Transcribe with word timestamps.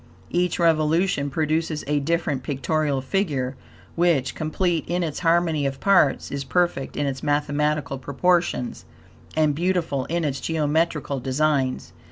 Each 0.31 0.57
revolution 0.57 1.29
produces 1.29 1.83
a 1.85 1.99
different 1.99 2.41
pictorial 2.41 3.01
figure, 3.01 3.55
which, 3.93 4.33
complete 4.33 4.83
in 4.89 5.03
its 5.03 5.19
harmony 5.19 5.67
of 5.67 5.79
parts, 5.79 6.31
is 6.31 6.43
perfect 6.43 6.97
in 6.97 7.05
its 7.05 7.21
mathematical 7.21 7.99
proportions, 7.99 8.85
and 9.37 9.53
beautiful 9.53 10.05
in 10.05 10.23
its 10.25 10.39
geometrical 10.41 11.19
designs. 11.19 11.93